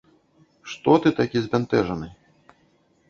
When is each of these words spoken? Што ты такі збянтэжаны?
Што 0.71 0.95
ты 1.03 1.13
такі 1.21 1.37
збянтэжаны? 1.45 2.07